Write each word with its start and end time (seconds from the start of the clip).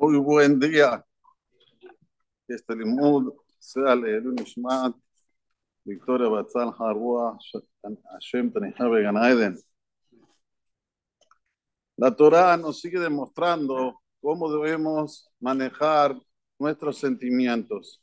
Muy 0.00 0.16
buen 0.16 0.60
día. 0.60 1.04
Este 2.46 2.76
limud 2.76 3.32
sea 3.58 3.96
leer 3.96 4.24
Nishmat, 4.26 4.94
Victoria 5.82 6.28
Batzal 6.28 6.72
Harua, 6.78 7.36
Hashem 8.12 8.52
Tanihave 8.52 9.02
Ganaeden. 9.02 9.56
La 11.96 12.14
Torah 12.14 12.56
nos 12.56 12.80
sigue 12.80 13.00
demostrando 13.00 14.00
cómo 14.20 14.48
debemos 14.52 15.28
manejar 15.40 16.16
nuestros 16.60 16.98
sentimientos. 16.98 18.00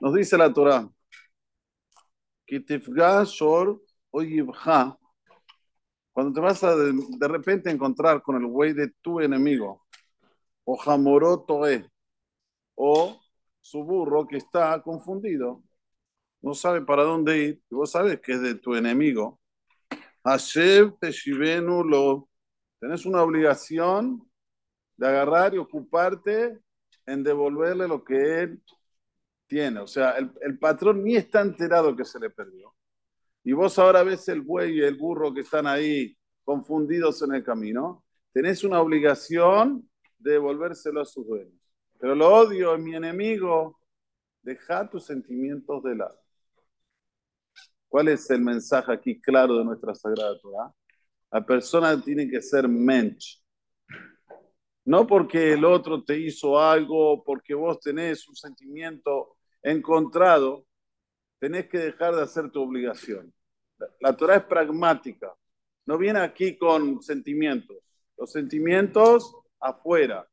Nos 0.00 0.12
dice 0.12 0.36
la 0.36 0.52
Torah, 0.52 0.86
Kitifga 2.44 3.24
Shor 3.24 3.80
Oyibha, 4.10 4.98
cuando 6.12 6.34
te 6.34 6.40
vas 6.40 6.62
a 6.62 6.76
de, 6.76 6.92
de 6.92 7.28
repente 7.28 7.70
encontrar 7.70 8.20
con 8.20 8.36
el 8.36 8.46
güey 8.46 8.74
de 8.74 8.90
tu 9.00 9.20
enemigo, 9.20 9.79
o 10.72 10.76
Jamoró 10.76 11.40
Toe, 11.40 11.90
o 12.76 13.20
su 13.60 13.82
burro 13.82 14.28
que 14.28 14.36
está 14.36 14.80
confundido, 14.82 15.64
no 16.40 16.54
sabe 16.54 16.82
para 16.82 17.02
dónde 17.02 17.38
ir, 17.38 17.62
y 17.68 17.74
vos 17.74 17.90
sabes 17.90 18.20
que 18.20 18.34
es 18.34 18.40
de 18.40 18.54
tu 18.54 18.76
enemigo. 18.76 19.40
Hashem 20.22 20.96
Teshivenu 21.00 21.82
lo, 21.82 22.28
tenés 22.78 23.04
una 23.04 23.20
obligación 23.20 24.22
de 24.96 25.08
agarrar 25.08 25.54
y 25.54 25.58
ocuparte 25.58 26.60
en 27.04 27.24
devolverle 27.24 27.88
lo 27.88 28.04
que 28.04 28.42
él 28.42 28.62
tiene. 29.48 29.80
O 29.80 29.88
sea, 29.88 30.12
el, 30.12 30.30
el 30.40 30.56
patrón 30.56 31.02
ni 31.02 31.16
está 31.16 31.40
enterado 31.40 31.96
que 31.96 32.04
se 32.04 32.20
le 32.20 32.30
perdió. 32.30 32.72
Y 33.42 33.54
vos 33.54 33.76
ahora 33.76 34.04
ves 34.04 34.28
el 34.28 34.42
buey 34.42 34.78
y 34.78 34.82
el 34.82 34.94
burro 34.94 35.34
que 35.34 35.40
están 35.40 35.66
ahí 35.66 36.16
confundidos 36.44 37.22
en 37.22 37.34
el 37.34 37.42
camino. 37.42 38.04
Tenés 38.32 38.62
una 38.62 38.80
obligación 38.80 39.89
de 40.20 40.32
devolvérselo 40.32 41.00
a 41.00 41.04
sus 41.04 41.26
dueños. 41.26 41.60
Pero 41.98 42.14
lo 42.14 42.32
odio 42.32 42.74
es 42.74 42.80
mi 42.80 42.94
enemigo. 42.94 43.80
Deja 44.42 44.88
tus 44.88 45.04
sentimientos 45.04 45.82
de 45.82 45.96
lado. 45.96 46.18
¿Cuál 47.88 48.08
es 48.08 48.30
el 48.30 48.40
mensaje 48.40 48.92
aquí 48.92 49.20
claro 49.20 49.58
de 49.58 49.64
nuestra 49.64 49.94
Sagrada 49.94 50.38
Torah? 50.40 50.72
La 51.32 51.44
persona 51.44 52.00
tiene 52.02 52.28
que 52.28 52.40
ser 52.40 52.68
mensch. 52.68 53.40
No 54.84 55.06
porque 55.06 55.52
el 55.52 55.64
otro 55.64 56.02
te 56.04 56.18
hizo 56.18 56.58
algo, 56.58 57.22
porque 57.22 57.54
vos 57.54 57.80
tenés 57.80 58.28
un 58.28 58.34
sentimiento 58.34 59.36
encontrado, 59.62 60.66
tenés 61.38 61.68
que 61.68 61.78
dejar 61.78 62.14
de 62.14 62.22
hacer 62.22 62.50
tu 62.50 62.62
obligación. 62.62 63.32
La, 64.00 64.16
Torah 64.16 64.36
es 64.36 64.44
pragmática. 64.44 65.32
No 65.86 65.98
viene 65.98 66.20
aquí 66.20 66.56
con 66.56 67.02
sentimientos. 67.02 67.78
Los 68.16 68.32
sentimientos 68.32 69.34
afuera. 69.60 70.26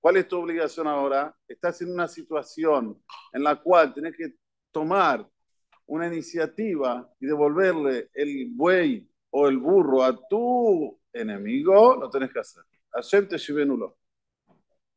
¿Cuál 0.00 0.18
es 0.18 0.28
tu 0.28 0.38
obligación 0.38 0.86
ahora? 0.86 1.34
Estás 1.48 1.80
en 1.82 1.90
una 1.90 2.06
situación 2.06 3.02
en 3.32 3.42
la 3.42 3.56
cual 3.56 3.92
tenés 3.92 4.16
que 4.16 4.34
tomar 4.70 5.28
una 5.86 6.06
iniciativa 6.06 7.10
y 7.20 7.26
devolverle 7.26 8.10
el 8.14 8.50
buey 8.50 9.08
o 9.30 9.48
el 9.48 9.58
burro 9.58 10.02
a 10.02 10.16
tu 10.28 10.98
enemigo, 11.12 11.96
lo 11.96 12.10
tenés 12.10 12.32
que 12.32 12.40
hacer. 12.40 12.64
Hashem 12.92 13.28
te 13.28 13.38
shivenulo. 13.38 13.96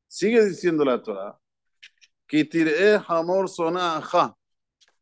Sigue 0.07 0.43
diciendo 0.45 0.83
la 0.83 1.01
Torah. 1.01 1.37
amor 3.07 3.49
sonaja. 3.49 4.35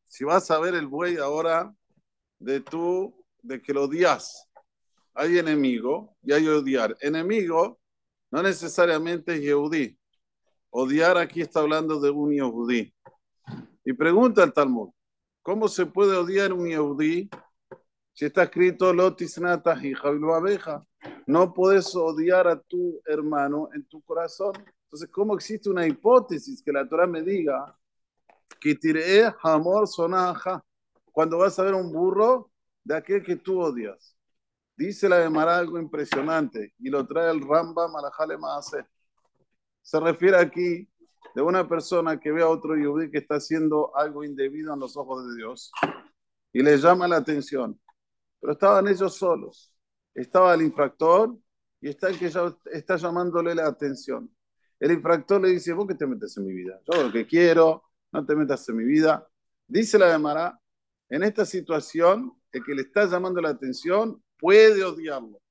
Si 0.07 0.23
vas 0.23 0.49
a 0.51 0.59
ver 0.59 0.75
el 0.75 0.87
buey 0.87 1.17
ahora 1.17 1.73
de 2.39 2.61
tú, 2.61 3.25
de 3.41 3.61
que 3.61 3.73
lo 3.73 3.83
odias, 3.83 4.49
hay 5.13 5.37
enemigo 5.37 6.15
y 6.23 6.33
hay 6.33 6.47
odiar. 6.47 6.95
Enemigo 7.01 7.79
no 8.31 8.43
necesariamente 8.43 9.35
es 9.35 9.41
Yehudí. 9.41 9.97
Odiar 10.69 11.17
aquí 11.17 11.41
está 11.41 11.61
hablando 11.61 11.99
de 11.99 12.09
un 12.09 12.31
Yehudí. 12.31 12.93
Y 13.83 13.93
pregunta 13.93 14.43
el 14.43 14.53
Talmud, 14.53 14.89
¿cómo 15.41 15.67
se 15.67 15.85
puede 15.85 16.15
odiar 16.17 16.51
un 16.51 16.67
Yehudí 16.67 17.29
si 18.13 18.25
está 18.25 18.43
escrito 18.43 18.93
Lotis 18.93 19.39
Nata 19.39 19.77
y 19.81 19.93
abeja? 20.33 20.85
No 21.25 21.53
puedes 21.53 21.95
odiar 21.95 22.47
a 22.47 22.59
tu 22.59 23.01
hermano 23.05 23.69
en 23.73 23.85
tu 23.85 24.01
corazón. 24.01 24.53
Entonces, 24.83 25.09
¿cómo 25.09 25.35
existe 25.35 25.69
una 25.69 25.87
hipótesis 25.87 26.61
que 26.61 26.71
la 26.71 26.87
Torah 26.87 27.07
me 27.07 27.21
diga 27.21 27.77
que 28.59 28.75
tiré 28.75 29.31
amor 29.43 29.87
sonaja 29.87 30.63
cuando 31.11 31.37
vas 31.37 31.57
a 31.59 31.63
ver 31.63 31.75
un 31.75 31.91
burro 31.91 32.51
de 32.83 32.97
aquel 32.97 33.23
que 33.23 33.37
tú 33.37 33.61
odias? 33.61 34.16
Dice 34.77 35.09
la 35.09 35.23
Gemara 35.23 35.57
algo 35.57 35.79
impresionante 35.79 36.75
y 36.77 36.91
lo 36.91 37.07
trae 37.07 37.31
el 37.31 37.41
Rambam 37.41 37.91
Malajale 37.91 38.37
Maase. 38.37 38.85
Se 39.81 39.99
refiere 39.99 40.37
aquí 40.37 40.87
de 41.33 41.41
una 41.41 41.67
persona 41.67 42.19
que 42.19 42.31
ve 42.31 42.43
a 42.43 42.47
otro 42.47 42.77
yudí 42.77 43.09
que 43.09 43.17
está 43.17 43.35
haciendo 43.37 43.95
algo 43.97 44.23
indebido 44.23 44.75
en 44.75 44.79
los 44.79 44.95
ojos 44.95 45.27
de 45.27 45.35
Dios 45.35 45.71
y 46.53 46.61
le 46.61 46.77
llama 46.77 47.07
la 47.07 47.17
atención. 47.17 47.79
Pero 48.39 48.53
estaban 48.53 48.87
ellos 48.87 49.15
solos. 49.15 49.73
Estaba 50.13 50.53
el 50.53 50.61
infractor 50.61 51.35
y 51.81 51.89
está 51.89 52.09
el 52.09 52.19
que 52.19 52.29
ya 52.29 52.55
está 52.65 52.97
llamándole 52.97 53.55
la 53.55 53.65
atención. 53.65 54.29
El 54.79 54.91
infractor 54.91 55.41
le 55.41 55.49
dice, 55.49 55.73
vos 55.73 55.87
que 55.87 55.95
te 55.95 56.05
metes 56.05 56.37
en 56.37 56.45
mi 56.45 56.53
vida. 56.53 56.79
Yo 56.85 57.01
lo 57.01 57.11
que 57.11 57.25
quiero, 57.25 57.83
no 58.11 58.23
te 58.23 58.35
metas 58.35 58.69
en 58.69 58.77
mi 58.77 58.83
vida. 58.83 59.27
Dice 59.67 59.97
la 59.97 60.11
Gemara, 60.11 60.59
en 61.09 61.23
esta 61.23 61.45
situación, 61.45 62.31
el 62.51 62.63
que 62.63 62.75
le 62.75 62.83
está 62.83 63.05
llamando 63.07 63.41
la 63.41 63.49
atención 63.49 64.21
puede 64.37 64.83
odiarlo 64.83 65.41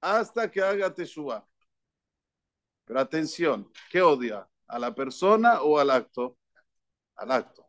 hasta 0.00 0.50
que 0.50 0.60
haga 0.60 0.92
teshuva. 0.92 1.46
Pero 2.84 3.00
atención, 3.00 3.70
¿qué 3.90 4.02
odia? 4.02 4.48
¿A 4.66 4.78
la 4.78 4.94
persona 4.94 5.62
o 5.62 5.78
al 5.78 5.90
acto? 5.90 6.36
Al 7.16 7.30
acto, 7.30 7.66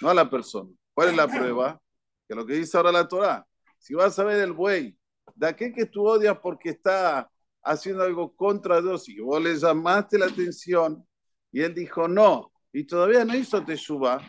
no 0.00 0.10
a 0.10 0.14
la 0.14 0.30
persona. 0.30 0.70
¿Cuál 0.94 1.10
es 1.10 1.16
la 1.16 1.26
prueba? 1.26 1.80
Que 2.28 2.34
lo 2.34 2.46
que 2.46 2.54
dice 2.54 2.76
ahora 2.76 2.92
la 2.92 3.08
Torah, 3.08 3.46
si 3.78 3.94
vas 3.94 4.18
a 4.18 4.24
ver 4.24 4.40
el 4.40 4.52
buey, 4.52 4.96
de 5.34 5.48
aquel 5.48 5.72
que 5.72 5.86
tú 5.86 6.06
odias 6.06 6.38
porque 6.38 6.70
está 6.70 7.30
haciendo 7.62 8.02
algo 8.02 8.34
contra 8.34 8.80
Dios 8.80 9.08
y 9.08 9.20
vos 9.20 9.42
le 9.42 9.56
llamaste 9.56 10.18
la 10.18 10.26
atención 10.26 11.06
y 11.50 11.62
él 11.62 11.74
dijo 11.74 12.08
no, 12.08 12.52
y 12.72 12.84
todavía 12.84 13.24
no 13.24 13.34
hizo 13.34 13.64
teshuva, 13.64 14.20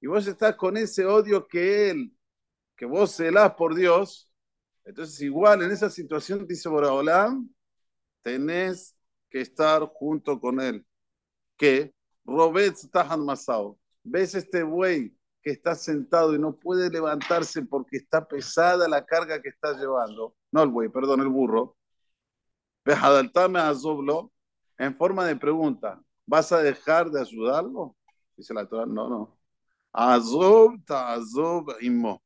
y 0.00 0.06
vos 0.06 0.26
estás 0.26 0.54
con 0.56 0.76
ese 0.76 1.06
odio 1.06 1.46
que 1.46 1.90
él, 1.90 2.12
que 2.76 2.84
vos 2.84 3.12
celás 3.16 3.54
por 3.54 3.74
Dios, 3.74 4.25
entonces, 4.86 5.20
igual 5.20 5.62
en 5.62 5.72
esa 5.72 5.90
situación, 5.90 6.46
dice 6.46 6.68
Boraholam, 6.68 7.50
tenés 8.22 8.96
que 9.28 9.40
estar 9.40 9.82
junto 9.82 10.40
con 10.40 10.60
él. 10.60 10.86
Que 11.56 11.92
Robet 12.24 12.76
Tahan 12.92 13.24
Masao, 13.24 13.78
ves 14.04 14.36
este 14.36 14.62
buey 14.62 15.12
que 15.42 15.50
está 15.50 15.74
sentado 15.74 16.34
y 16.34 16.38
no 16.38 16.56
puede 16.56 16.88
levantarse 16.88 17.62
porque 17.62 17.96
está 17.96 18.28
pesada 18.28 18.88
la 18.88 19.04
carga 19.04 19.42
que 19.42 19.48
está 19.48 19.72
llevando. 19.72 20.36
No 20.52 20.62
el 20.62 20.68
buey, 20.70 20.88
perdón, 20.88 21.20
el 21.20 21.28
burro. 21.28 21.76
Vejadaltame 22.84 23.58
Azoblo, 23.58 24.32
en 24.78 24.94
forma 24.94 25.26
de 25.26 25.34
pregunta, 25.34 26.00
¿vas 26.26 26.52
a 26.52 26.62
dejar 26.62 27.10
de 27.10 27.20
ayudarlo? 27.20 27.96
Dice 28.36 28.54
la 28.54 28.68
Torah, 28.68 28.86
no, 28.86 29.08
no. 29.08 29.38
Azob 29.92 30.84
ta 30.84 31.14
azob 31.14 31.74
imo 31.80 32.22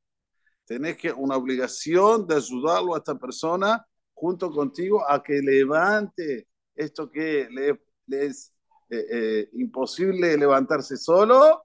tenés 0.70 0.96
que 0.98 1.10
una 1.10 1.36
obligación 1.36 2.28
de 2.28 2.36
ayudarlo 2.36 2.94
a 2.94 2.98
esta 2.98 3.18
persona 3.18 3.84
junto 4.14 4.52
contigo 4.52 5.04
a 5.10 5.20
que 5.20 5.42
levante 5.42 6.46
esto 6.76 7.10
que 7.10 7.48
le, 7.50 7.82
le 8.06 8.26
es 8.26 8.54
eh, 8.88 9.04
eh, 9.10 9.50
imposible 9.54 10.36
levantarse 10.36 10.96
solo. 10.96 11.64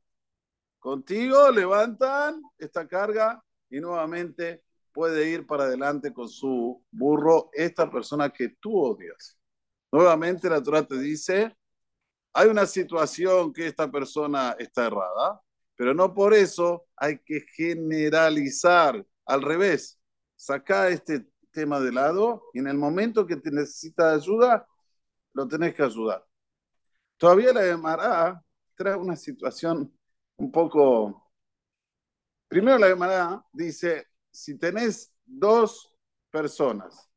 Contigo 0.80 1.52
levantan 1.52 2.42
esta 2.58 2.88
carga 2.88 3.44
y 3.70 3.80
nuevamente 3.80 4.64
puede 4.92 5.30
ir 5.30 5.46
para 5.46 5.66
adelante 5.66 6.12
con 6.12 6.28
su 6.28 6.84
burro 6.90 7.52
esta 7.54 7.92
persona 7.92 8.32
que 8.32 8.56
tú 8.60 8.76
odias. 8.76 9.38
Nuevamente 9.92 10.50
la 10.50 10.64
Torah 10.64 10.82
te 10.82 10.98
dice, 10.98 11.56
hay 12.34 12.48
una 12.48 12.66
situación 12.66 13.54
que 13.54 13.68
esta 13.68 13.92
persona 13.92 14.56
está 14.58 14.88
errada, 14.88 15.45
pero 15.76 15.94
no 15.94 16.14
por 16.14 16.34
eso 16.34 16.88
hay 16.96 17.20
que 17.20 17.42
generalizar. 17.42 19.06
Al 19.26 19.42
revés, 19.42 20.00
saca 20.36 20.90
este 20.90 21.28
tema 21.52 21.80
de 21.80 21.92
lado 21.92 22.44
y 22.54 22.60
en 22.60 22.68
el 22.68 22.78
momento 22.78 23.26
que 23.26 23.38
te 23.38 23.52
necesita 23.52 24.14
ayuda, 24.14 24.68
lo 25.34 25.48
tenés 25.48 25.74
que 25.74 25.84
ayudar. 25.84 26.26
Todavía 27.18 27.54
la 27.54 27.64
Gemara 27.64 28.42
trae 28.76 28.96
una 28.96 29.16
situación 29.16 29.98
un 30.38 30.52
poco... 30.52 31.32
Primero 32.48 32.78
la 32.78 32.88
Gemara 32.88 33.44
dice, 33.52 34.08
si 34.32 34.58
tenés 34.58 35.14
dos 35.26 35.94
personas 36.30 37.10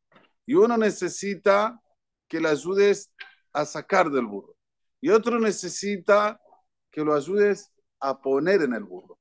y 0.46 0.54
uno 0.54 0.76
necesita 0.76 1.80
que 2.26 2.40
le 2.40 2.48
ayudes 2.48 3.12
a 3.52 3.64
sacar 3.64 4.10
del 4.10 4.26
burro 4.26 4.56
y 5.00 5.10
otro 5.10 5.38
necesita 5.38 6.40
que 6.90 7.04
lo 7.04 7.14
ayudes 7.14 7.70
a 8.00 8.20
poner 8.20 8.62
en 8.62 8.74
el 8.74 8.84
burro. 8.84 9.18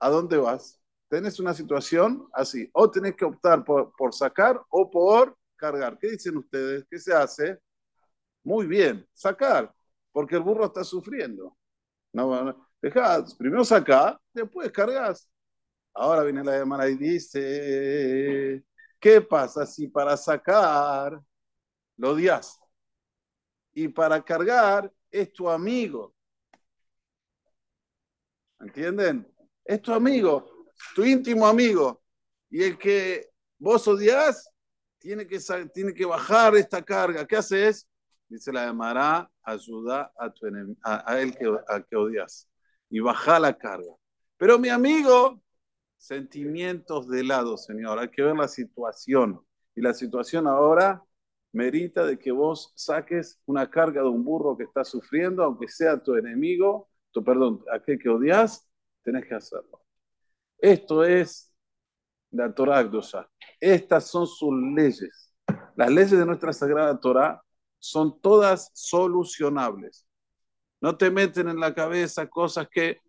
¿A 0.00 0.10
dónde 0.10 0.36
vas? 0.36 0.80
Tenés 1.08 1.40
una 1.40 1.54
situación 1.54 2.28
así, 2.32 2.70
o 2.72 2.90
tenés 2.90 3.16
que 3.16 3.24
optar 3.24 3.64
por, 3.64 3.92
por 3.96 4.14
sacar 4.14 4.60
o 4.70 4.90
por 4.90 5.36
cargar. 5.56 5.98
¿Qué 5.98 6.10
dicen 6.10 6.36
ustedes? 6.38 6.84
¿Qué 6.90 6.98
se 6.98 7.12
hace? 7.14 7.58
Muy 8.44 8.66
bien, 8.66 9.06
sacar, 9.14 9.74
porque 10.12 10.36
el 10.36 10.42
burro 10.42 10.66
está 10.66 10.84
sufriendo. 10.84 11.56
No, 12.12 12.68
deja, 12.82 13.24
primero 13.38 13.64
sacar, 13.64 14.20
después 14.32 14.70
cargas. 14.72 15.30
Ahora 15.94 16.24
viene 16.24 16.44
la 16.44 16.58
llamada 16.58 16.88
y 16.88 16.96
dice, 16.96 18.64
¿qué 19.00 19.20
pasa 19.22 19.66
si 19.66 19.88
para 19.88 20.16
sacar 20.16 21.20
lo 21.96 22.10
odias? 22.12 22.58
Y 23.72 23.88
para 23.88 24.22
cargar 24.22 24.92
es 25.10 25.32
tu 25.32 25.48
amigo. 25.48 26.14
¿Entienden? 28.60 29.26
Es 29.64 29.80
tu 29.80 29.92
amigo, 29.92 30.66
tu 30.94 31.04
íntimo 31.04 31.46
amigo. 31.46 32.02
Y 32.50 32.62
el 32.62 32.76
que 32.76 33.30
vos 33.58 33.86
odias 33.88 34.52
tiene 34.98 35.26
que, 35.26 35.38
tiene 35.72 35.94
que 35.94 36.04
bajar 36.04 36.54
esta 36.56 36.82
carga. 36.82 37.26
¿Qué 37.26 37.36
haces? 37.36 37.88
Dice 38.28 38.52
la 38.52 38.66
llamará, 38.66 39.30
ayuda 39.42 40.12
a, 40.16 40.30
tu 40.30 40.46
a, 40.82 41.10
a 41.12 41.20
él 41.20 41.34
que, 41.36 41.46
a 41.68 41.82
que 41.82 41.96
odias 41.96 42.48
y 42.90 43.00
baja 43.00 43.38
la 43.38 43.56
carga. 43.56 43.94
Pero 44.36 44.58
mi 44.58 44.68
amigo, 44.68 45.42
sentimientos 45.96 47.08
de 47.08 47.24
lado, 47.24 47.56
Señor. 47.56 47.98
Hay 47.98 48.10
que 48.10 48.22
ver 48.22 48.36
la 48.36 48.48
situación. 48.48 49.40
Y 49.74 49.80
la 49.80 49.94
situación 49.94 50.46
ahora 50.46 51.02
merita 51.52 52.04
de 52.04 52.18
que 52.18 52.32
vos 52.32 52.72
saques 52.76 53.40
una 53.46 53.70
carga 53.70 54.02
de 54.02 54.08
un 54.08 54.24
burro 54.24 54.56
que 54.56 54.64
está 54.64 54.84
sufriendo, 54.84 55.42
aunque 55.42 55.68
sea 55.68 56.02
tu 56.02 56.14
enemigo, 56.14 56.89
tu, 57.10 57.24
perdón, 57.24 57.64
aquel 57.72 57.98
que 57.98 58.08
odias, 58.08 58.68
tenés 59.02 59.26
que 59.26 59.34
hacerlo. 59.34 59.82
Esto 60.58 61.04
es 61.04 61.52
la 62.30 62.54
Torah 62.54 62.88
Estas 63.60 64.08
son 64.08 64.26
sus 64.26 64.52
leyes. 64.74 65.34
Las 65.76 65.90
leyes 65.90 66.12
de 66.12 66.26
nuestra 66.26 66.52
Sagrada 66.52 67.00
Torah 67.00 67.42
son 67.78 68.20
todas 68.20 68.70
solucionables. 68.74 70.06
No 70.80 70.96
te 70.96 71.10
meten 71.10 71.48
en 71.48 71.58
la 71.60 71.74
cabeza 71.74 72.28
cosas 72.28 72.68
que 72.70 73.00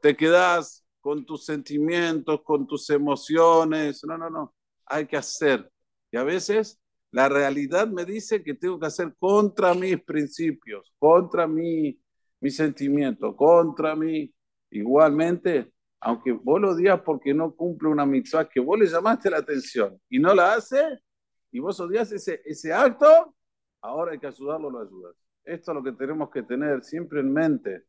te 0.00 0.16
quedas 0.16 0.84
con 1.00 1.24
tus 1.26 1.44
sentimientos, 1.44 2.42
con 2.42 2.66
tus 2.66 2.88
emociones. 2.90 4.04
No, 4.04 4.16
no, 4.16 4.30
no. 4.30 4.54
Hay 4.86 5.06
que 5.06 5.16
hacer. 5.16 5.70
Y 6.10 6.16
a 6.16 6.24
veces 6.24 6.80
la 7.10 7.28
realidad 7.28 7.88
me 7.88 8.04
dice 8.04 8.42
que 8.42 8.54
tengo 8.54 8.78
que 8.78 8.86
hacer 8.86 9.14
contra 9.18 9.74
mis 9.74 10.00
principios, 10.02 10.92
contra 10.98 11.46
mi, 11.46 11.98
mi 12.42 12.50
sentimiento, 12.50 13.34
contra 13.34 13.96
mi... 13.96 14.30
Igualmente, 14.70 15.70
aunque 16.00 16.32
vos 16.32 16.60
lo 16.60 16.74
digas 16.74 17.00
porque 17.04 17.34
no 17.34 17.54
cumple 17.54 17.90
una 17.90 18.06
mitzvah 18.06 18.48
que 18.48 18.58
vos 18.58 18.78
le 18.78 18.86
llamaste 18.86 19.28
la 19.30 19.36
atención 19.36 20.00
y 20.08 20.18
no 20.18 20.34
la 20.34 20.54
hace, 20.54 20.98
y 21.50 21.60
vos 21.60 21.78
odias 21.78 22.10
ese, 22.10 22.40
ese 22.46 22.72
acto, 22.72 23.34
ahora 23.82 24.12
hay 24.12 24.18
que 24.18 24.26
ayudarlo, 24.26 24.70
lo 24.70 24.80
ayudas. 24.80 25.14
Esto 25.44 25.72
es 25.72 25.74
lo 25.76 25.82
que 25.84 25.92
tenemos 25.92 26.30
que 26.30 26.42
tener 26.42 26.82
siempre 26.82 27.20
en 27.20 27.32
mente. 27.32 27.84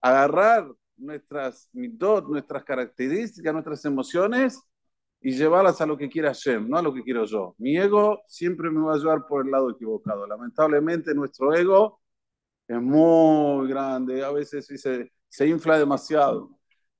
Agarrar 0.00 0.68
nuestras 0.96 1.68
mitot, 1.72 2.28
nuestras 2.28 2.62
características, 2.62 3.52
nuestras 3.52 3.84
emociones 3.84 4.62
y 5.20 5.32
llevarlas 5.32 5.80
a 5.80 5.86
lo 5.86 5.98
que 5.98 6.08
quiera 6.08 6.28
Hashem, 6.28 6.68
no 6.68 6.78
a 6.78 6.82
lo 6.82 6.94
que 6.94 7.02
quiero 7.02 7.24
yo. 7.24 7.56
Mi 7.58 7.76
ego 7.76 8.22
siempre 8.28 8.70
me 8.70 8.80
va 8.80 8.94
a 8.94 8.98
llevar 8.98 9.26
por 9.26 9.44
el 9.44 9.50
lado 9.50 9.70
equivocado. 9.70 10.24
Lamentablemente 10.24 11.14
nuestro 11.14 11.52
ego 11.52 12.00
es 12.68 12.80
muy 12.80 13.68
grande, 13.68 14.24
a 14.24 14.30
veces 14.32 14.66
se, 14.66 15.12
se 15.28 15.48
infla 15.48 15.78
demasiado. 15.78 16.50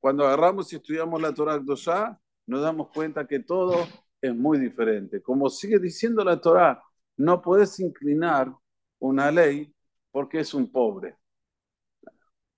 Cuando 0.01 0.25
agarramos 0.27 0.73
y 0.73 0.77
estudiamos 0.77 1.21
la 1.21 1.35
Torah 1.35 1.59
Dosha, 1.59 2.19
nos 2.47 2.63
damos 2.63 2.89
cuenta 2.91 3.27
que 3.27 3.41
todo 3.41 3.87
es 4.21 4.35
muy 4.35 4.59
diferente. 4.59 5.23
Como 5.23 5.49
sigue 5.51 5.79
diciendo 5.79 6.25
la 6.25 6.41
Torah, 6.41 6.83
no 7.17 7.43
puedes 7.43 7.79
inclinar 7.81 8.53
una 8.99 9.31
ley 9.31 9.75
porque 10.11 10.41
es 10.41 10.55
un 10.55 10.71
pobre. 10.71 11.17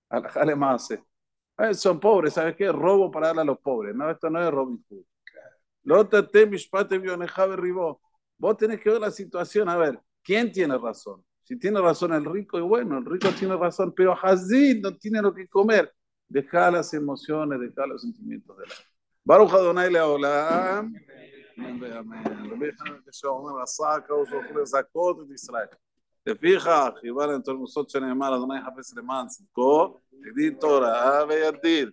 Alajale 0.09 0.55
más. 0.55 0.89
Son 1.73 1.99
pobres, 1.99 2.33
¿sabes 2.33 2.55
qué? 2.55 2.71
Robo 2.71 3.11
para 3.11 3.27
darle 3.27 3.41
a 3.41 3.45
los 3.45 3.59
pobres. 3.59 3.95
No, 3.95 4.09
esto 4.09 4.29
no 4.29 4.41
es 4.41 4.51
Robin 4.51 4.83
Hood. 4.89 5.03
Vos 8.37 8.57
tenés 8.57 8.79
que 8.81 8.89
ver 8.89 9.01
la 9.01 9.11
situación, 9.11 9.69
a 9.69 9.77
ver, 9.77 9.99
¿quién 10.23 10.51
tiene 10.51 10.77
razón? 10.77 11.23
Si 11.48 11.58
tiene 11.58 11.80
razón 11.80 12.12
el 12.14 12.24
rico, 12.24 12.58
y 12.58 12.62
bueno, 12.62 12.98
el 12.98 13.04
rico 13.04 13.28
tiene 13.38 13.56
razón, 13.56 13.92
pero 13.94 14.16
Hazid 14.20 14.80
no 14.82 14.96
tiene 14.96 15.20
lo 15.20 15.34
que 15.34 15.46
comer. 15.46 15.92
Deja 16.26 16.70
las 16.70 16.94
emociones, 16.94 17.60
deja 17.60 17.86
los 17.86 18.02
sentimientos 18.02 18.56
de 18.56 18.66
la. 18.66 18.74
Baruch 19.24 19.52
Adonai 19.52 19.90
Leolam. 19.90 20.94
Amén. 21.56 21.94
Amén. 21.94 22.44
לפיכך, 26.26 26.90
יבא 27.02 27.26
להם 27.26 27.40
תולמוסות 27.40 27.90
שנאמר, 27.90 28.36
אדוני 28.36 28.60
חפש 28.66 28.96
למען 28.96 29.26
צדקו, 29.26 30.00
הגדיל 30.12 30.54
תורה 30.54 31.24
וידיר. 31.28 31.90